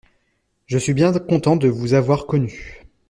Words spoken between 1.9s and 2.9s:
avoir connus.